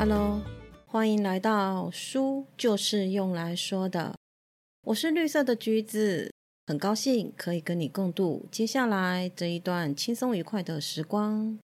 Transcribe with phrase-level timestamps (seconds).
[0.00, 0.40] Hello，
[0.86, 4.14] 欢迎来到书就是用来说的。
[4.86, 6.32] 我是绿色的橘子，
[6.68, 11.58] 很高兴可以跟你共度接下来这一段轻松愉快的时光。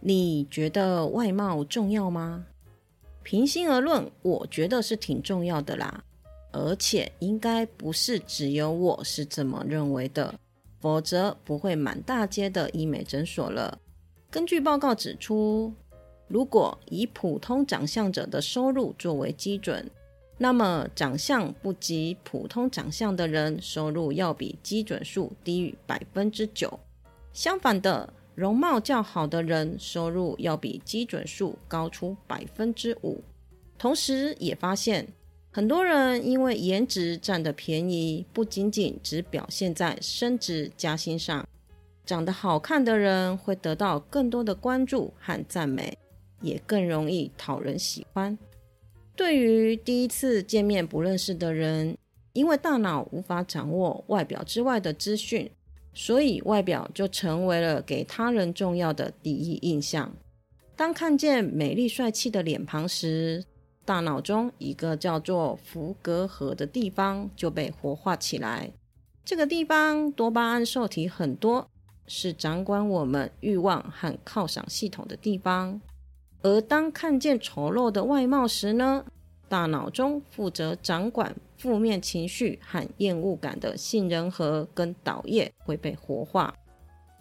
[0.00, 2.46] 你觉得外貌重要吗？
[3.22, 6.02] 平心而论，我觉得是挺重要的啦。
[6.50, 10.34] 而且应该不是只有我是这么认为的，
[10.80, 13.78] 否则不会满大街的医美诊所了。
[14.28, 15.72] 根据报告指出，
[16.30, 19.90] 如果以普通长相者的收入作为基准，
[20.38, 26.78] 那么长相不及普通长相的人收入要比基准数低于百分之九。
[27.32, 33.20] 相反的，容貌较好的人收入要比基准数高出百分之五。
[33.76, 35.08] 同时，也发现。
[35.52, 41.44] 很多人因为颜值占的便宜，不仅仅只表现在升职加薪上。
[42.06, 45.98] 长得好看的人会得到更多的关注和赞美，
[46.40, 48.36] 也更容易讨人喜欢。
[49.16, 51.96] 对于第一次见面不认识的人，
[52.32, 55.50] 因为大脑无法掌握外表之外的资讯，
[55.92, 60.14] 所以外表就成为了给他人重要的第一印象。
[60.74, 63.44] 当看见美丽帅气的脸庞时，
[63.84, 68.70] 大脑中一个叫做福格核的地方就被活化起来。
[69.24, 71.68] 这个地方多巴胺受体很多，
[72.06, 75.80] 是掌管我们欲望和犒赏系统的地方。
[76.42, 79.04] 而当看见丑陋的外貌时呢，
[79.48, 86.54] 大脑中负责掌管负面情绪和厌恶感的杏仁核跟岛叶会被活化。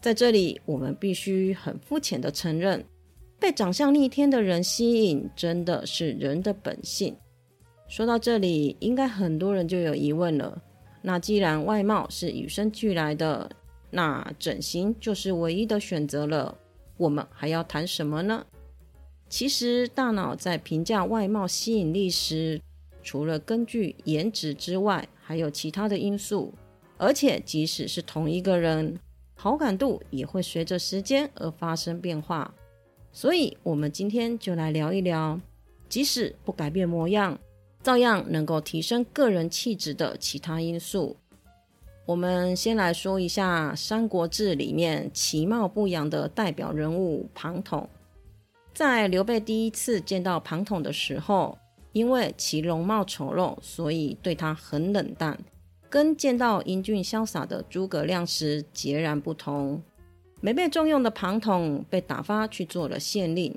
[0.02, 2.84] 在这里，我们必须很肤浅的承认。
[3.38, 7.16] 被长相逆天的人吸引，真的是人的本性。
[7.88, 10.62] 说到这里，应该很多人就有疑问了。
[11.02, 13.50] 那既然外貌是与生俱来的，
[13.90, 16.54] 那整形就是唯一的选择了，
[16.98, 18.46] 我们还要谈什么呢？
[19.30, 22.60] 其实，大脑在评价外貌吸引力时，
[23.04, 26.52] 除了根据颜值之外，还有其他的因素。
[26.98, 28.98] 而且，即使是同一个人，
[29.36, 32.54] 好感度也会随着时间而发生变化。
[33.14, 35.40] 所以，我们今天就来聊一聊，
[35.88, 37.40] 即使不改变模样，
[37.84, 41.16] 照样能够提升个人气质的其他因素。
[42.08, 47.88] 我们先来说一下《三国志》里面其貌不扬的代表人物庞统。
[48.80, 51.58] 在刘备第一次见到庞统的时候，
[51.92, 55.38] 因为其容貌丑陋，所以对他很冷淡，
[55.90, 59.84] 跟见到英俊潇洒的诸葛亮时截然不同。
[60.40, 63.54] 没被重用的庞统被打发去做了县令，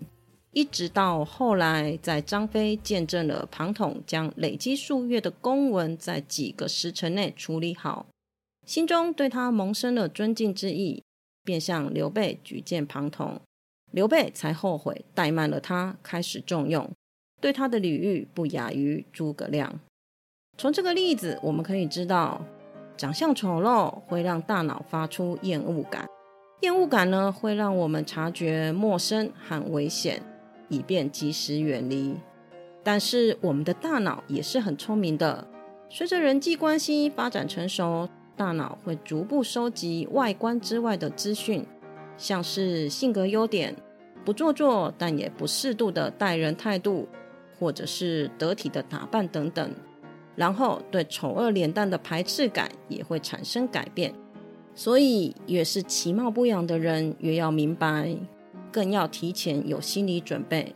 [0.51, 8.07] 一直到后来，在张飞见证了庞统将累积数月的公文在几个时辰内处理好，
[8.67, 11.05] 心中对他萌生了尊敬之意，
[11.45, 13.41] 便向刘备举荐庞统，
[13.93, 16.91] 刘备才后悔怠慢了他，开始重用，
[17.41, 19.81] 对他的礼遇不亚于诸葛亮。
[20.59, 22.45] 从这个例子，我们可以知道，
[22.97, 26.07] 长相丑陋会让大脑发出厌恶感。
[26.63, 30.23] 厌恶感呢，会让我们察觉陌生和危险，
[30.69, 32.15] 以便及时远离。
[32.83, 35.47] 但是我们的大脑也是很聪明的，
[35.91, 41.67] 随着人际关系发展成熟，大脑会逐步收集外观之外的资讯，
[42.17, 43.75] 像是性格优点、
[44.25, 47.09] 不做作但也不适度的待人态度，
[47.59, 49.71] 或者是得体的打扮等等。
[50.35, 54.15] 然后对丑恶脸蛋的排斥感也会产生改变。
[54.75, 58.17] 所以，越是其貌不扬的人，越要明白，
[58.71, 60.75] 更要提前有心理准备。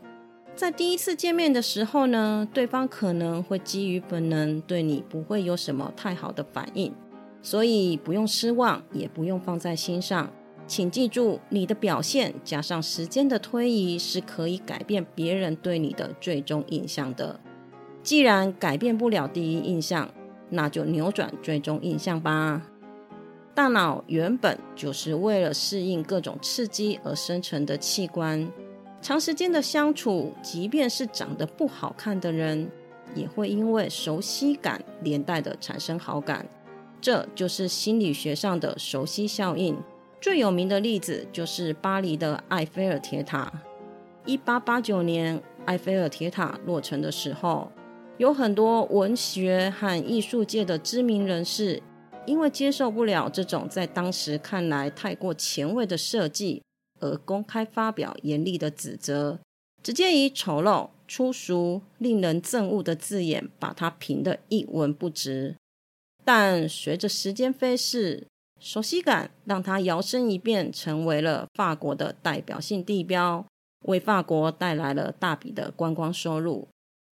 [0.55, 6.93] 在第一次见面的时候呢，对方可能会基于本能，对你不会有什么太好的反应，
[7.41, 10.31] 所以不用失望，也不用放在心上。
[10.67, 17.39] 请记住，你的表现加上时间的推移，是可以改变别人对你的最终印象的。
[18.03, 20.09] 既然改变不了第一印象，
[20.51, 22.63] 那就扭转最终印象吧。
[23.55, 28.51] 大脑原本就是为了适应各种刺激而生成的器官，
[29.01, 32.69] 长时间的相处，即便是长得不好看的人，
[33.15, 36.45] 也会因为熟悉感连带的产生好感。
[37.01, 39.77] 这就是心理学上的熟悉效应。
[40.27, 43.63] 最有名的例子就是巴黎的埃菲尔铁塔。
[44.25, 47.71] 一八八九年，埃菲尔铁塔落成的时候，
[48.19, 51.81] 有很多文学和艺术界的知名人士。
[52.27, 56.61] 因为接受不了这种在当时看来太过前卫的设计，
[56.99, 59.39] 而公开发表严厉的指责，
[59.81, 65.55] 直接以丑陋、粗俗、令人憎恶的字眼把它评得一文不值。
[66.25, 68.27] 但随着时间飞逝，
[68.59, 73.45] 熟悉感让它摇身一变成为了法国的代表性地标，
[73.85, 76.67] 为法国带来了大笔的观光收入。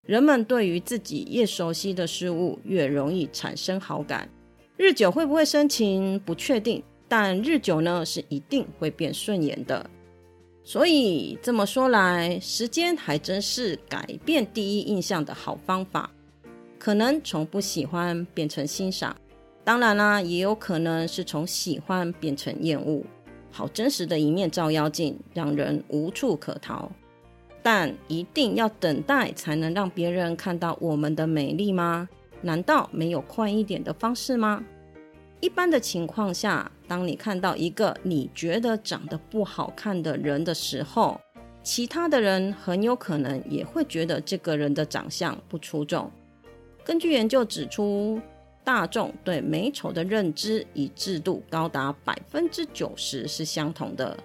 [0.06, 4.28] 人们对于自己越熟悉的事物，越容易产生好感。
[4.76, 9.88] 日久会不会生情，不确定，但日久呢，是一定会变顺眼的。
[10.62, 16.10] 所以这么说来，时间还真是改变第一印象的好方法。
[16.78, 19.16] 可能从不喜欢变成欣赏，
[19.64, 23.02] 当然啦，也有可能是从喜欢变成厌恶。
[23.50, 26.90] 好真实的一面照妖镜，让人无处可逃。
[27.62, 32.06] 但一定要等待才能让别人看到我们的美丽吗？
[32.42, 34.62] 难道没有快一点的方式吗？
[35.40, 41.18] 一般的情况下，当你看到一个你觉得长得不好看的人的时候，
[41.62, 46.10] 其他的人很有可能也会觉得这个人的长相不出众。
[46.84, 48.20] 根据研究指出，
[48.64, 54.16] 大众对美丑的认知与制度高达百分之九十是相同的。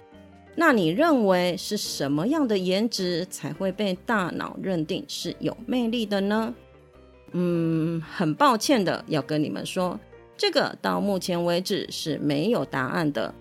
[0.56, 6.54] 那你认为是什么样的颜值才会被大脑认定是有魅力的呢？
[7.32, 9.98] 嗯，很抱歉的要跟你们说，
[10.36, 13.32] 这个到目前为止是没有答案的。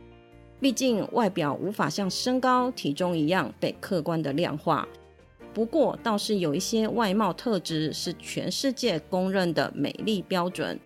[0.60, 4.88] 毕竟外表无法像身高、体重一样被客观的量化。
[5.54, 10.80] 不过，倒是有一些外貌特质是全世界公认的美丽标准，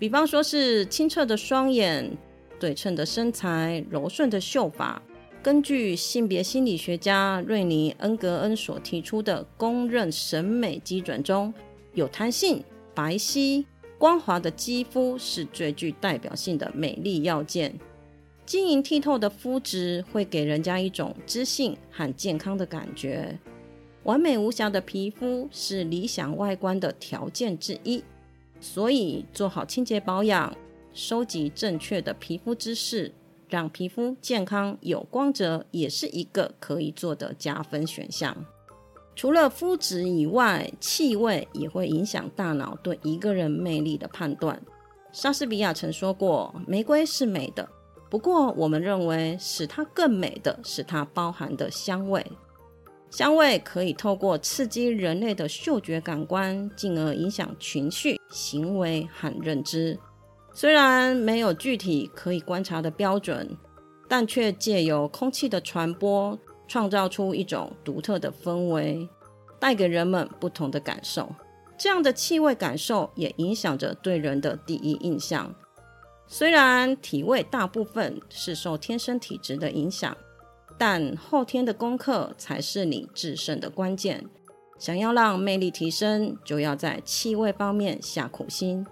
[0.00, 2.10] 比方说是清澈的双眼、
[2.58, 5.00] 对称的身材、柔顺的秀发。
[5.42, 11.52] 根据性别心理学家瑞尼·恩格恩所提出的公认审美基准中，
[11.92, 12.64] 有弹性、
[12.94, 13.62] 白皙、
[13.98, 17.78] 光滑的肌肤是最具代表性的美丽要件。
[18.46, 23.38] 晶莹剔透的肤质会给人家一种知性和健康的感觉。
[24.04, 28.02] 完美无瑕的皮肤是理想外观的条件之一，
[28.60, 30.54] 所以做好清洁保养，
[30.92, 33.12] 收集正确的皮肤知识，
[33.48, 38.36] 让皮肤健康有光泽，也是一个可以做的加分选项。
[39.16, 44.60] 除了肤质以外，气味也会影响大脑对一个人魅力的判断。
[45.12, 47.68] 莎士比亚曾说过：“玫瑰是美的，
[48.08, 52.24] 不过我们认为使它更美的是它包含的香味。”
[53.10, 59.98] 香味可以透过刺激人类的嗅觉感官，进而影响情绪、行为和认知。
[60.54, 63.56] 虽然没有具体可以观察的标准，
[64.08, 69.08] 但却借由空气的传播，创造出一种独特的氛围，
[69.58, 71.28] 带给人们不同的感受。
[71.76, 75.52] 这样的气味感受也影响着对人的第一印象。
[76.28, 80.16] 虽然体味大部分是受天生体质的影响。
[80.80, 84.24] 但后天的功课才是你制胜的关键。
[84.78, 88.86] 想要让魅力提升，就要在气味方面下苦心。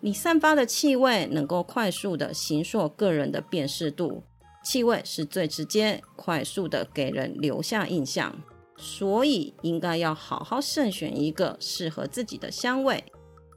[0.00, 4.22] 你散发的气味能够快速的形塑个人的辨识度，
[4.64, 8.34] 气味是最直接、快速的给人留下印象。
[8.78, 13.04] 所以，应该要好好慎选一个适合自己的香味，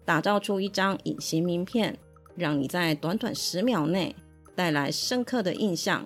[0.04, 1.98] 打造出一张隐形名片，
[2.36, 4.14] 让你在短短十秒内
[4.54, 6.06] 带来深刻的印象。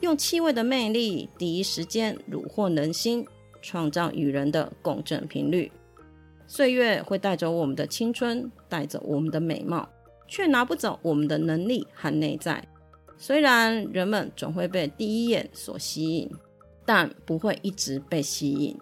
[0.00, 3.26] 用气味的魅力，第一时间虏获人心，
[3.60, 5.70] 创造与人的共振频率。
[6.46, 9.88] 岁月会带走我们的青春，带走我们的美貌，
[10.26, 12.66] 却拿不走我们的能力和内在。
[13.18, 16.30] 虽然人们总会被第一眼所吸引，
[16.86, 18.76] 但不会一直被吸引。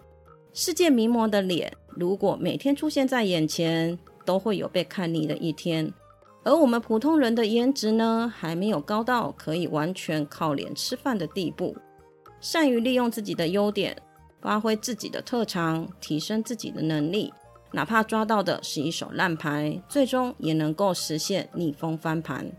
[0.53, 5.93] 世界名模的脸，如果每天出现在眼前，都会有被看腻的一天。
[6.43, 11.75] 而我们普通人的颜值呢，还没有高到可以完全靠脸吃饭的地步。
[12.39, 13.95] 善于利用自己的优点，
[14.41, 17.33] 发挥自己的特长，提升自己的能力，
[17.73, 22.49] 哪怕抓到的是一手烂牌，最终也能够实现逆风翻盘。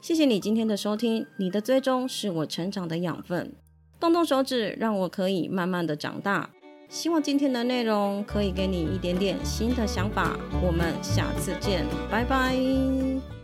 [0.00, 3.52] 谢谢你今天的收听，你的追踪是我成长的养分。
[3.98, 6.50] 动动手指，让我可以慢慢的长大。
[6.88, 10.36] 希望今天的内容可以给你一点点新的想法。
[10.62, 13.37] 我们下次见，拜拜。